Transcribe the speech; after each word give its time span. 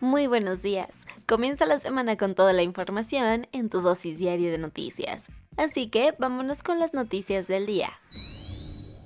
Muy 0.00 0.26
buenos 0.26 0.60
días. 0.60 1.06
Comienza 1.26 1.64
la 1.64 1.78
semana 1.78 2.18
con 2.18 2.34
toda 2.34 2.52
la 2.52 2.62
información 2.62 3.48
en 3.52 3.70
tu 3.70 3.80
dosis 3.80 4.18
diaria 4.18 4.50
de 4.50 4.58
noticias. 4.58 5.30
Así 5.56 5.88
que 5.88 6.14
vámonos 6.18 6.62
con 6.62 6.78
las 6.78 6.92
noticias 6.92 7.46
del 7.46 7.64
día. 7.64 7.88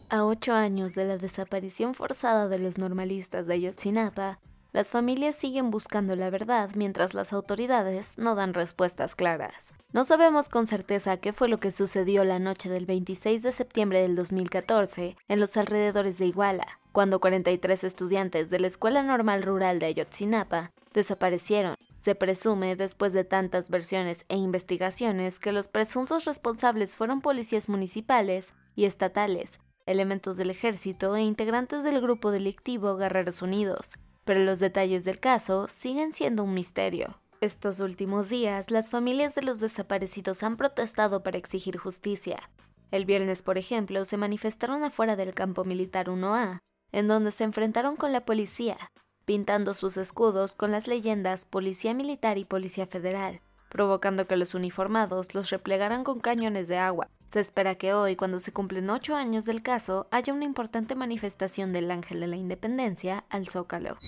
A 0.09 0.25
ocho 0.25 0.53
años 0.53 0.97
de 0.97 1.05
la 1.05 1.17
desaparición 1.17 1.95
forzada 1.95 2.49
de 2.49 2.59
los 2.59 2.79
normalistas 2.79 3.47
de 3.47 3.55
Ayotzinapa, 3.55 4.41
las 4.73 4.91
familias 4.91 5.37
siguen 5.37 5.71
buscando 5.71 6.17
la 6.17 6.29
verdad 6.29 6.71
mientras 6.75 7.15
las 7.15 7.33
autoridades 7.33 8.19
no 8.19 8.35
dan 8.35 8.53
respuestas 8.53 9.15
claras. 9.15 9.73
No 9.93 10.05
sabemos 10.05 10.49
con 10.49 10.67
certeza 10.67 11.19
qué 11.19 11.33
fue 11.33 11.49
lo 11.49 11.61
que 11.61 11.71
sucedió 11.71 12.25
la 12.25 12.41
noche 12.41 12.69
del 12.69 12.87
26 12.87 13.45
de 13.45 13.53
septiembre 13.53 14.03
del 14.03 14.17
2014 14.17 15.17
en 15.29 15.41
los 15.41 15.57
alrededores 15.57 16.19
de 16.19 16.27
Iguala, 16.27 16.81
cuando 16.91 17.21
43 17.21 17.85
estudiantes 17.85 18.51
de 18.51 18.59
la 18.59 18.67
Escuela 18.67 19.05
Normal 19.05 19.45
Rural 19.45 19.79
de 19.79 19.87
Ayotzinapa 19.87 20.73
desaparecieron. 20.93 21.75
Se 22.01 22.15
presume, 22.15 22.77
después 22.77 23.13
de 23.13 23.25
tantas 23.25 23.71
versiones 23.71 24.25
e 24.29 24.37
investigaciones, 24.37 25.39
que 25.39 25.53
los 25.53 25.69
presuntos 25.69 26.25
responsables 26.25 26.97
fueron 26.97 27.21
policías 27.21 27.69
municipales 27.69 28.55
y 28.75 28.87
estatales, 28.87 29.61
elementos 29.87 30.37
del 30.37 30.51
ejército 30.51 31.15
e 31.17 31.23
integrantes 31.23 31.85
del 31.85 32.01
grupo 32.01 32.31
delictivo 32.31 32.97
Guerreros 32.97 33.43
Unidos, 33.43 33.99
pero 34.25 34.41
los 34.41 34.61
detalles 34.61 35.05
del 35.05 35.21
caso 35.21 35.69
siguen 35.69 36.13
siendo 36.13 36.45
un 36.45 36.55
misterio. 36.55 37.21
Estos 37.41 37.81
últimos 37.81 38.29
días, 38.29 38.71
las 38.71 38.91
familias 38.91 39.35
de 39.35 39.43
los 39.43 39.61
desaparecidos 39.61 40.43
han 40.43 40.57
protestado 40.57 41.23
para 41.23 41.39
exigir 41.39 41.79
justicia. 41.79 42.51
El 42.91 43.05
viernes, 43.05 43.43
por 43.43 43.57
ejemplo, 43.57 44.05
se 44.05 44.17
manifestaron 44.17 44.85
afuera 44.85 45.17
del 45.17 45.33
campo 45.33 45.65
militar 45.65 46.09
1A, 46.09 46.59
en 46.93 47.09
donde 47.09 47.31
se 47.31 47.45
enfrentaron 47.45 47.97
con 47.97 48.13
la 48.13 48.25
policía, 48.25 48.77
pintando 49.25 49.75
sus 49.75 49.97
escudos 49.97 50.55
con 50.55 50.71
las 50.71 50.89
leyendas 50.89 51.45
Policía 51.45 51.95
Militar 51.95 52.39
y 52.39 52.45
Policía 52.45 52.87
Federal, 52.87 53.41
provocando 53.69 54.27
que 54.27 54.37
los 54.37 54.55
uniformados 54.55 55.35
los 55.35 55.51
replegaran 55.51 56.05
con 56.05 56.21
cañones 56.21 56.69
de 56.69 56.79
agua. 56.79 57.09
Se 57.33 57.41
espera 57.41 57.77
que 57.77 57.95
hoy, 57.95 58.17
cuando 58.17 58.41
se 58.41 58.53
cumplen 58.53 58.91
ocho 58.91 59.15
años 59.15 59.45
del 59.45 59.63
caso, 59.63 60.09
haya 60.11 60.33
una 60.33 60.45
importante 60.45 60.95
manifestación 60.97 61.73
del 61.73 61.91
Ángel 61.91 62.21
de 62.21 62.27
la 62.27 62.37
Independencia 62.37 63.25
al 63.29 63.49
Zócalo. 63.49 63.99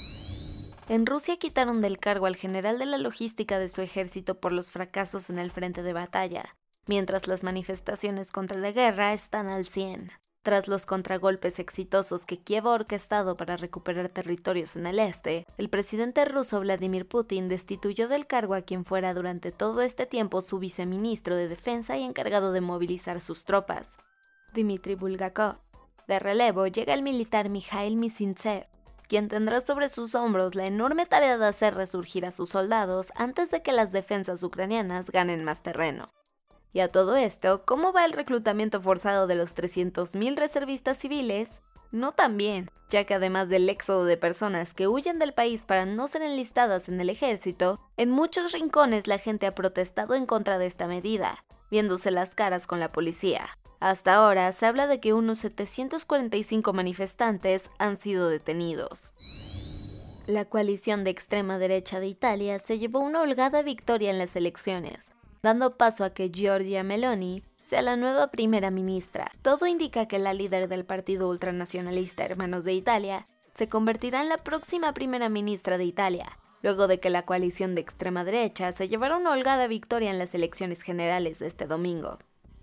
En 0.89 1.07
Rusia 1.07 1.37
quitaron 1.37 1.81
del 1.81 1.99
cargo 1.99 2.27
al 2.27 2.37
general 2.37 2.79
de 2.79 2.87
la 2.87 2.99
logística 2.99 3.59
de 3.59 3.69
su 3.69 3.81
ejército 3.81 4.41
por 4.41 4.53
los 4.53 4.73
fracasos 4.73 5.31
en 5.31 5.39
el 5.39 5.53
frente 5.53 5.83
de 5.83 5.93
batalla, 5.93 6.57
mientras 6.87 7.29
las 7.29 7.45
manifestaciones 7.45 8.33
contra 8.33 8.59
la 8.59 8.73
guerra 8.73 9.13
están 9.13 9.49
al 9.49 9.65
100. 9.65 10.11
Tras 10.43 10.67
los 10.67 10.87
contragolpes 10.87 11.61
exitosos 11.61 12.27
que 12.27 12.39
Kiev 12.39 12.67
ha 12.67 12.73
orquestado 12.73 13.37
para 13.37 13.57
recuperar 13.57 14.09
territorios 14.09 14.75
en 14.75 14.87
el 14.87 14.99
este, 14.99 15.47
el 15.57 15.69
presidente 15.69 16.25
ruso 16.25 16.59
Vladimir 16.59 17.07
Putin 17.07 17.49
destituyó 17.49 18.09
del 18.09 18.27
cargo 18.27 18.55
a 18.55 18.63
quien 18.63 18.85
fuera 18.85 19.15
durante 19.15 19.53
todo 19.53 19.83
este 19.83 20.05
tiempo 20.05 20.41
su 20.41 20.59
viceministro 20.59 21.37
de 21.37 21.47
Defensa 21.47 21.97
y 21.97 22.03
encargado 22.03 22.51
de 22.51 22.61
movilizar 22.61 23.21
sus 23.21 23.45
tropas, 23.45 23.99
Dmitry 24.53 24.97
Bulgakov. 24.97 25.59
De 26.09 26.19
relevo 26.19 26.67
llega 26.67 26.93
el 26.93 27.03
militar 27.03 27.49
Mikhail 27.49 27.97
Misintsev, 27.97 28.67
quien 29.07 29.29
tendrá 29.29 29.61
sobre 29.61 29.89
sus 29.89 30.17
hombros 30.17 30.57
la 30.57 30.67
enorme 30.67 31.07
tarea 31.07 31.39
de 31.39 31.47
hacer 31.47 31.77
resurgir 31.77 32.27
a 32.27 32.33
sus 32.33 32.51
soldados 32.51 33.13
antes 33.15 33.53
de 33.53 33.63
que 33.63 33.73
las 33.73 33.93
defensas 33.93 34.43
ucranianas 34.43 35.11
ganen 35.13 35.45
más 35.45 35.63
terreno. 35.63 36.11
Y 36.73 36.81
a 36.81 36.89
todo 36.89 37.17
esto, 37.17 37.65
¿cómo 37.65 37.93
va 37.93 38.05
el 38.05 38.13
reclutamiento 38.13 38.81
forzado 38.81 39.27
de 39.27 39.35
los 39.35 39.55
300.000 39.55 40.37
reservistas 40.37 40.97
civiles? 40.97 41.61
No 41.91 42.13
tan 42.13 42.39
bien, 42.39 42.71
ya 42.89 43.05
que 43.05 43.13
además 43.13 43.51
del 43.51 43.69
éxodo 43.69 44.07
de 44.07 44.17
personas 44.17 44.73
que 44.73 44.89
huyen 44.89 45.19
del 45.19 45.35
país 45.35 45.67
para 45.67 45.85
no 45.85 46.09
ser 46.09 46.23
enlistadas 46.23 46.89
en 46.89 47.01
el 47.01 47.11
ejército, 47.11 47.79
en 47.99 48.11
muchos 48.11 48.53
rincones 48.53 49.07
la 49.07 49.19
gente 49.19 49.47
ha 49.47 49.55
protestado 49.55 50.15
en 50.15 50.25
contra 50.25 50.57
de 50.57 50.65
esta 50.65 50.87
medida, 50.87 51.45
viéndose 51.71 52.11
las 52.11 52.35
caras 52.35 52.67
con 52.67 52.81
la 52.81 52.91
policía. 52.91 53.59
Hasta 53.79 54.15
ahora 54.15 54.51
se 54.53 54.65
habla 54.65 54.87
de 54.87 55.01
que 55.01 55.13
unos 55.13 55.41
745 55.41 56.73
manifestantes 56.73 57.71
han 57.79 57.99
sido 57.99 58.31
detenidos. 58.31 59.13
La 60.27 60.47
coalición 60.47 61.05
de 61.05 61.11
extrema 61.11 61.59
derecha 61.59 61.99
de 61.99 62.07
Italia 62.07 62.59
se 62.61 62.79
llevó 62.79 63.01
una 63.01 63.21
holgada 63.21 63.61
victoria 63.63 64.11
en 64.11 64.19
las 64.19 64.37
elecciones, 64.37 65.13
dando 65.43 65.77
paso 65.77 66.05
a 66.05 66.11
que 66.11 66.31
Giorgia 66.31 66.85
Meloni 66.85 67.43
sea 67.65 67.83
la 67.83 67.97
nueva 67.97 68.31
primera 68.31 68.71
ministra. 68.71 69.33
Todo 69.43 69.67
indica 69.67 70.07
que 70.07 70.19
la 70.19 70.35
líder 70.35 70.69
del 70.69 70.85
partido 70.85 71.29
ultranacionalista 71.29 72.25
Hermanos 72.25 72.65
de 72.65 72.75
Italia 72.75 73.27
se 73.55 73.69
convertirá 73.69 74.23
en 74.23 74.29
la 74.29 74.39
próxima 74.39 74.95
primera 74.95 75.29
ministra 75.29 75.79
de 75.79 75.85
Italia, 75.85 76.39
luego 76.63 76.87
de 76.87 77.01
que 77.01 77.11
la 77.11 77.25
coalición 77.25 77.75
de 77.75 77.81
extrema 77.81 78.25
derecha 78.25 78.71
se 78.73 78.89
llevara 78.89 79.17
una 79.17 79.33
holgada 79.33 79.67
victoria 79.67 80.11
en 80.11 80.19
las 80.19 80.35
elecciones 80.35 80.83
generales 80.83 81.41
de 81.41 81.49
este 81.49 81.67
domingo. 81.67 82.19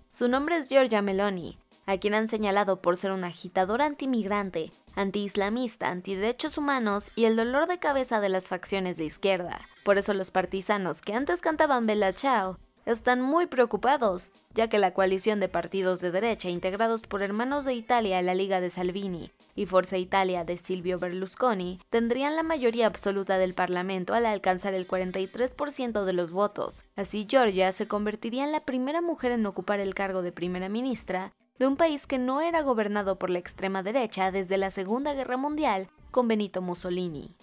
Su 0.08 0.28
nombre 0.28 0.56
es 0.56 0.68
Giorgia 0.68 1.02
Meloni, 1.02 1.58
a 1.86 1.98
quien 1.98 2.14
han 2.14 2.28
señalado 2.28 2.80
por 2.80 2.96
ser 2.96 3.12
una 3.12 3.28
agitadora 3.28 3.84
antimigrante, 3.84 4.72
antiislamista, 4.94 5.90
antiderechos 5.90 6.56
humanos 6.56 7.12
y 7.14 7.26
el 7.26 7.36
dolor 7.36 7.66
de 7.66 7.78
cabeza 7.78 8.20
de 8.20 8.30
las 8.30 8.44
facciones 8.44 8.96
de 8.96 9.04
izquierda. 9.04 9.60
Por 9.84 9.98
eso 9.98 10.14
los 10.14 10.30
partisanos 10.30 11.02
que 11.02 11.14
antes 11.14 11.42
cantaban 11.42 11.86
Bella 11.86 12.12
Ciao 12.12 12.58
están 12.92 13.20
muy 13.20 13.46
preocupados, 13.46 14.32
ya 14.54 14.68
que 14.68 14.78
la 14.78 14.92
coalición 14.92 15.40
de 15.40 15.48
partidos 15.48 16.00
de 16.00 16.10
derecha 16.10 16.48
integrados 16.48 17.02
por 17.02 17.22
Hermanos 17.22 17.64
de 17.64 17.74
Italia, 17.74 18.22
la 18.22 18.34
Liga 18.34 18.60
de 18.60 18.70
Salvini 18.70 19.32
y 19.54 19.66
Forza 19.66 19.98
Italia 19.98 20.44
de 20.44 20.56
Silvio 20.56 20.98
Berlusconi 20.98 21.80
tendrían 21.90 22.36
la 22.36 22.42
mayoría 22.42 22.86
absoluta 22.86 23.38
del 23.38 23.54
Parlamento 23.54 24.14
al 24.14 24.26
alcanzar 24.26 24.74
el 24.74 24.88
43% 24.88 26.04
de 26.04 26.12
los 26.12 26.32
votos. 26.32 26.84
Así 26.96 27.26
Georgia 27.28 27.72
se 27.72 27.88
convertiría 27.88 28.44
en 28.44 28.52
la 28.52 28.64
primera 28.64 29.00
mujer 29.00 29.32
en 29.32 29.46
ocupar 29.46 29.80
el 29.80 29.94
cargo 29.94 30.22
de 30.22 30.32
primera 30.32 30.68
ministra 30.68 31.32
de 31.58 31.66
un 31.66 31.76
país 31.76 32.06
que 32.06 32.18
no 32.18 32.40
era 32.40 32.62
gobernado 32.62 33.18
por 33.18 33.28
la 33.28 33.38
extrema 33.38 33.82
derecha 33.82 34.30
desde 34.30 34.56
la 34.56 34.70
Segunda 34.70 35.12
Guerra 35.12 35.36
Mundial 35.36 35.88
con 36.10 36.26
Benito 36.26 36.62
Mussolini. 36.62 37.36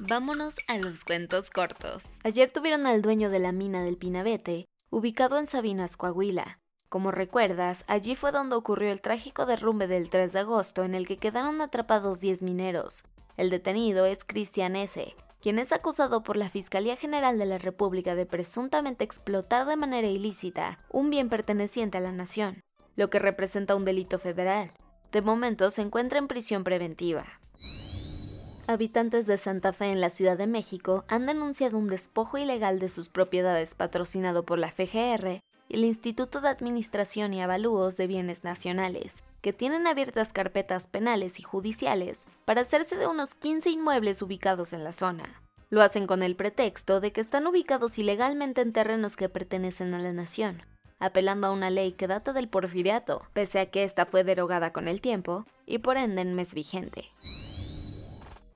Vámonos 0.00 0.58
a 0.68 0.78
los 0.78 1.02
cuentos 1.02 1.50
cortos. 1.50 2.20
Ayer 2.22 2.48
tuvieron 2.52 2.86
al 2.86 3.02
dueño 3.02 3.30
de 3.30 3.40
la 3.40 3.50
mina 3.50 3.82
del 3.82 3.96
Pinabete, 3.96 4.64
ubicado 4.90 5.38
en 5.38 5.48
Sabinas, 5.48 5.96
Coahuila. 5.96 6.60
Como 6.88 7.10
recuerdas, 7.10 7.82
allí 7.88 8.14
fue 8.14 8.30
donde 8.30 8.54
ocurrió 8.54 8.92
el 8.92 9.00
trágico 9.00 9.44
derrumbe 9.44 9.88
del 9.88 10.08
3 10.08 10.32
de 10.32 10.38
agosto 10.38 10.84
en 10.84 10.94
el 10.94 11.08
que 11.08 11.16
quedaron 11.16 11.60
atrapados 11.60 12.20
10 12.20 12.44
mineros. 12.44 13.02
El 13.36 13.50
detenido 13.50 14.06
es 14.06 14.24
Cristian 14.24 14.76
S., 14.76 15.16
quien 15.40 15.58
es 15.58 15.72
acusado 15.72 16.22
por 16.22 16.36
la 16.36 16.48
Fiscalía 16.48 16.94
General 16.94 17.36
de 17.36 17.46
la 17.46 17.58
República 17.58 18.14
de 18.14 18.24
presuntamente 18.24 19.02
explotar 19.02 19.66
de 19.66 19.76
manera 19.76 20.06
ilícita 20.06 20.78
un 20.90 21.10
bien 21.10 21.28
perteneciente 21.28 21.98
a 21.98 22.00
la 22.00 22.12
nación, 22.12 22.60
lo 22.94 23.10
que 23.10 23.18
representa 23.18 23.74
un 23.74 23.84
delito 23.84 24.20
federal. 24.20 24.70
De 25.10 25.22
momento 25.22 25.72
se 25.72 25.82
encuentra 25.82 26.20
en 26.20 26.28
prisión 26.28 26.62
preventiva. 26.62 27.40
Habitantes 28.70 29.24
de 29.24 29.38
Santa 29.38 29.72
Fe 29.72 29.86
en 29.86 30.02
la 30.02 30.10
Ciudad 30.10 30.36
de 30.36 30.46
México 30.46 31.06
han 31.08 31.24
denunciado 31.24 31.78
un 31.78 31.88
despojo 31.88 32.36
ilegal 32.36 32.80
de 32.80 32.90
sus 32.90 33.08
propiedades 33.08 33.74
patrocinado 33.74 34.42
por 34.42 34.58
la 34.58 34.70
FGR 34.70 35.40
y 35.70 35.74
el 35.74 35.86
Instituto 35.86 36.42
de 36.42 36.50
Administración 36.50 37.32
y 37.32 37.40
Avalúos 37.40 37.96
de 37.96 38.06
Bienes 38.06 38.44
Nacionales, 38.44 39.24
que 39.40 39.54
tienen 39.54 39.86
abiertas 39.86 40.34
carpetas 40.34 40.86
penales 40.86 41.40
y 41.40 41.44
judiciales 41.44 42.26
para 42.44 42.60
hacerse 42.60 42.98
de 42.98 43.06
unos 43.06 43.34
15 43.34 43.70
inmuebles 43.70 44.20
ubicados 44.20 44.74
en 44.74 44.84
la 44.84 44.92
zona. 44.92 45.40
Lo 45.70 45.80
hacen 45.80 46.06
con 46.06 46.22
el 46.22 46.36
pretexto 46.36 47.00
de 47.00 47.10
que 47.10 47.22
están 47.22 47.46
ubicados 47.46 47.98
ilegalmente 47.98 48.60
en 48.60 48.74
terrenos 48.74 49.16
que 49.16 49.30
pertenecen 49.30 49.94
a 49.94 49.98
la 49.98 50.12
nación, 50.12 50.62
apelando 50.98 51.46
a 51.46 51.52
una 51.52 51.70
ley 51.70 51.92
que 51.92 52.06
data 52.06 52.34
del 52.34 52.50
porfiriato, 52.50 53.22
pese 53.32 53.60
a 53.60 53.70
que 53.70 53.84
esta 53.84 54.04
fue 54.04 54.24
derogada 54.24 54.74
con 54.74 54.88
el 54.88 55.00
tiempo 55.00 55.46
y 55.64 55.78
por 55.78 55.96
ende 55.96 56.20
en 56.20 56.34
mes 56.34 56.52
vigente. 56.52 57.06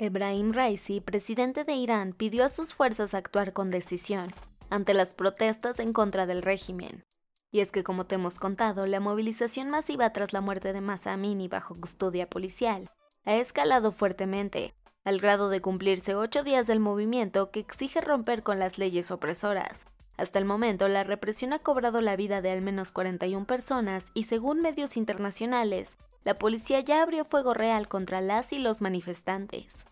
Ebrahim 0.04 0.52
Raisi, 0.52 1.00
presidente 1.00 1.62
de 1.62 1.74
Irán, 1.74 2.12
pidió 2.12 2.44
a 2.44 2.48
sus 2.48 2.74
fuerzas 2.74 3.14
actuar 3.14 3.52
con 3.52 3.70
decisión 3.70 4.32
ante 4.68 4.94
las 4.94 5.14
protestas 5.14 5.78
en 5.78 5.92
contra 5.92 6.26
del 6.26 6.42
régimen. 6.42 7.04
Y 7.52 7.60
es 7.60 7.70
que, 7.70 7.84
como 7.84 8.04
te 8.04 8.16
hemos 8.16 8.40
contado, 8.40 8.86
la 8.86 8.98
movilización 8.98 9.70
masiva 9.70 10.12
tras 10.12 10.32
la 10.32 10.40
muerte 10.40 10.72
de 10.72 10.80
Masa 10.80 11.12
Amini 11.12 11.46
bajo 11.46 11.76
custodia 11.76 12.28
policial 12.28 12.90
ha 13.24 13.36
escalado 13.36 13.92
fuertemente, 13.92 14.74
al 15.04 15.20
grado 15.20 15.48
de 15.50 15.60
cumplirse 15.60 16.16
ocho 16.16 16.42
días 16.42 16.66
del 16.66 16.80
movimiento 16.80 17.52
que 17.52 17.60
exige 17.60 18.00
romper 18.00 18.42
con 18.42 18.58
las 18.58 18.78
leyes 18.78 19.12
opresoras. 19.12 19.86
Hasta 20.16 20.40
el 20.40 20.46
momento, 20.46 20.88
la 20.88 21.04
represión 21.04 21.52
ha 21.52 21.60
cobrado 21.60 22.00
la 22.00 22.16
vida 22.16 22.42
de 22.42 22.50
al 22.50 22.60
menos 22.60 22.90
41 22.90 23.46
personas 23.46 24.10
y 24.14 24.24
según 24.24 24.62
medios 24.62 24.96
internacionales, 24.96 25.96
la 26.24 26.38
policía 26.38 26.80
ya 26.80 27.02
abrió 27.02 27.24
fuego 27.24 27.54
real 27.54 27.88
contra 27.88 28.20
las 28.20 28.52
y 28.52 28.58
los 28.58 28.80
manifestantes. 28.80 29.84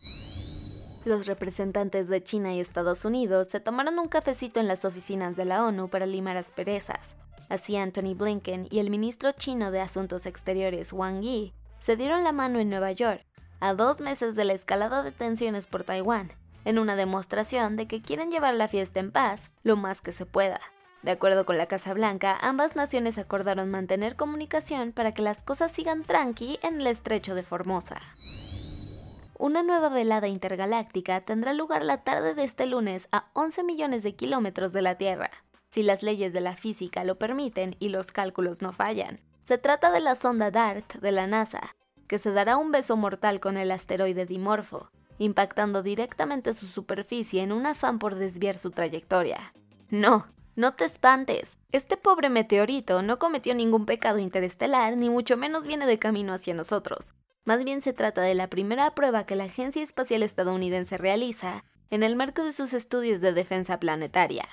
Los 1.05 1.27
representantes 1.27 2.09
de 2.09 2.23
China 2.23 2.53
y 2.53 2.61
Estados 2.61 3.05
Unidos 3.05 3.49
se 3.49 3.61
tomaron 3.61 3.99
un 3.99 4.09
cafecito 4.09 4.61
en 4.61 4.69
las 4.69 4.85
oficinas 4.85 5.35
de 5.35 5.47
la 5.47 5.65
ONU 5.65 5.89
para 5.89 6.07
limar 6.07 6.37
asperezas. 6.37 7.17
Así 7.49 7.77
Anthony 7.77 8.15
Blinken 8.15 8.69
y 8.71 8.79
el 8.79 8.91
ministro 8.91 9.33
chino 9.33 9.71
de 9.71 9.81
Asuntos 9.81 10.27
Exteriores 10.27 10.93
Wang 10.93 11.23
Yi 11.23 11.55
se 11.79 11.97
dieron 11.97 12.23
la 12.23 12.33
mano 12.33 12.59
en 12.61 12.69
Nueva 12.69 12.93
York, 12.93 13.25
a 13.59 13.75
dos 13.75 14.01
meses 14.01 14.37
de 14.37 14.45
la 14.45 14.53
escalada 14.53 15.03
de 15.03 15.11
tensiones 15.11 15.67
por 15.67 15.85
Taiwán, 15.85 16.33
en 16.65 16.79
una 16.79 16.97
demostración 16.97 17.77
de 17.77 17.87
que 17.87 18.03
quieren 18.03 18.31
llevar 18.31 18.55
la 18.55 18.69
fiesta 18.69 19.01
en 19.01 19.11
paz 19.11 19.51
lo 19.63 19.77
más 19.77 20.03
que 20.03 20.13
se 20.13 20.27
pueda. 20.27 20.61
De 21.03 21.11
acuerdo 21.11 21.47
con 21.47 21.57
la 21.57 21.67
Casa 21.67 21.95
Blanca, 21.95 22.37
ambas 22.41 22.77
naciones 22.77 23.17
acordaron 23.17 23.71
mantener 23.71 24.17
comunicación 24.17 24.93
para 24.93 25.13
que 25.13 25.23
las 25.23 25.43
cosas 25.43 25.73
sigan 25.73 26.03
tranqui 26.03 26.59
en 26.63 26.81
el 26.81 26.87
estrecho 26.87 27.35
de 27.35 27.43
Formosa. 27.43 28.01
Una 29.39 29.63
nueva 29.63 29.89
velada 29.89 30.29
intergaláctica 30.29 31.23
tendrá 31.23 31.55
lugar 31.55 31.83
la 31.83 32.05
tarde 32.05 32.35
de 32.35 32.45
este 32.45 32.67
lunes 32.67 33.09
a 33.13 33.31
11 33.33 33.65
millones 33.65 34.03
de 34.03 34.15
kilómetros 34.15 34.75
de 34.75 34.83
la 34.83 34.97
Tierra, 34.97 35.31
si 35.71 35.83
las 35.83 36.03
leyes 36.03 36.35
de 36.35 36.43
la 36.43 36.57
física 36.57 37.05
lo 37.05 37.17
permiten 37.17 37.77
y 37.79 37.89
los 37.89 38.13
cálculos 38.13 38.61
no 38.61 38.73
fallan. 38.73 39.21
Se 39.43 39.57
trata 39.57 39.91
de 39.93 40.01
la 40.01 40.15
sonda 40.15 40.51
DART 40.51 40.97
de 40.97 41.13
la 41.13 41.27
NASA, 41.27 41.75
que 42.07 42.19
se 42.19 42.33
dará 42.33 42.59
un 42.59 42.71
beso 42.73 42.99
mortal 42.99 43.41
con 43.41 43.57
el 43.57 43.71
asteroide 43.71 44.27
Dimorfo, 44.27 44.91
impactando 45.17 45.83
directamente 45.83 46.53
su 46.53 46.67
superficie 46.67 47.43
en 47.43 47.53
un 47.53 47.65
afán 47.65 47.99
por 47.99 48.17
desviar 48.17 48.59
su 48.59 48.71
trayectoria. 48.73 49.55
No, 49.89 50.27
no 50.61 50.75
te 50.75 50.85
espantes, 50.85 51.59
este 51.73 51.97
pobre 51.97 52.29
meteorito 52.29 53.01
no 53.01 53.19
cometió 53.19 53.55
ningún 53.55 53.87
pecado 53.87 54.19
interestelar, 54.19 54.95
ni 54.99 55.09
mucho 55.09 55.39
menos 55.39 55.67
viene 55.67 55.87
de 55.87 55.99
camino 55.99 56.35
hacia 56.35 56.53
nosotros. 56.53 57.15
Más 57.47 57.65
bien 57.65 57.81
se 57.81 57.95
trata 57.95 58.21
de 58.21 58.35
la 58.35 58.51
primera 58.51 58.95
prueba 58.95 59.25
que 59.25 59.37
la 59.37 59.45
Agencia 59.45 59.83
Espacial 59.83 60.23
Estadounidense 60.23 60.99
realiza 60.99 61.65
en 61.89 62.03
el 62.03 62.15
marco 62.15 62.45
de 62.45 62.53
sus 62.53 62.75
estudios 62.75 63.23
de 63.23 63.33
defensa 63.33 63.81
planetaria. 63.81 64.47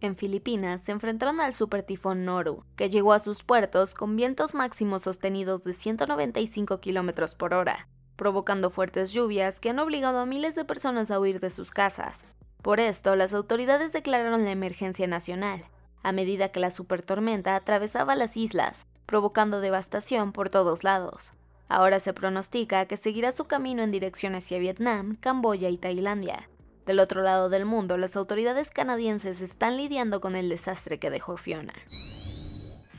En 0.00 0.14
Filipinas 0.14 0.84
se 0.84 0.92
enfrentaron 0.92 1.40
al 1.40 1.52
supertifón 1.52 2.24
Noru, 2.24 2.62
que 2.76 2.88
llegó 2.88 3.12
a 3.12 3.18
sus 3.18 3.42
puertos 3.42 3.92
con 3.92 4.14
vientos 4.14 4.54
máximos 4.54 5.02
sostenidos 5.02 5.64
de 5.64 5.72
195 5.72 6.80
km 6.80 7.36
por 7.36 7.54
hora, 7.54 7.88
provocando 8.14 8.70
fuertes 8.70 9.12
lluvias 9.12 9.58
que 9.58 9.70
han 9.70 9.80
obligado 9.80 10.20
a 10.20 10.26
miles 10.26 10.54
de 10.54 10.64
personas 10.64 11.10
a 11.10 11.18
huir 11.18 11.40
de 11.40 11.50
sus 11.50 11.72
casas. 11.72 12.24
Por 12.66 12.80
esto, 12.80 13.14
las 13.14 13.32
autoridades 13.32 13.92
declararon 13.92 14.44
la 14.44 14.50
emergencia 14.50 15.06
nacional, 15.06 15.62
a 16.02 16.10
medida 16.10 16.48
que 16.48 16.58
la 16.58 16.72
supertormenta 16.72 17.54
atravesaba 17.54 18.16
las 18.16 18.36
islas, 18.36 18.88
provocando 19.06 19.60
devastación 19.60 20.32
por 20.32 20.50
todos 20.50 20.82
lados. 20.82 21.32
Ahora 21.68 22.00
se 22.00 22.12
pronostica 22.12 22.84
que 22.86 22.96
seguirá 22.96 23.30
su 23.30 23.44
camino 23.44 23.84
en 23.84 23.92
dirección 23.92 24.34
hacia 24.34 24.58
Vietnam, 24.58 25.16
Camboya 25.20 25.68
y 25.68 25.76
Tailandia. 25.78 26.50
Del 26.86 26.98
otro 26.98 27.22
lado 27.22 27.50
del 27.50 27.66
mundo, 27.66 27.98
las 27.98 28.16
autoridades 28.16 28.72
canadienses 28.72 29.42
están 29.42 29.76
lidiando 29.76 30.20
con 30.20 30.34
el 30.34 30.48
desastre 30.48 30.98
que 30.98 31.10
dejó 31.10 31.36
Fiona. 31.36 31.74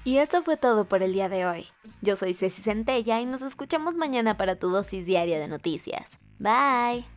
Y 0.06 0.20
eso 0.20 0.44
fue 0.44 0.56
todo 0.56 0.86
por 0.86 1.04
el 1.04 1.12
día 1.12 1.28
de 1.28 1.46
hoy. 1.46 1.68
Yo 2.02 2.16
soy 2.16 2.34
Ceci 2.36 2.62
Centella 2.62 3.20
y 3.20 3.26
nos 3.26 3.42
escuchamos 3.42 3.96
mañana 3.96 4.38
para 4.38 4.56
tu 4.56 4.70
dosis 4.70 5.06
diaria 5.06 5.38
de 5.38 5.50
noticias. 5.50 6.18
Bye. 6.40 7.17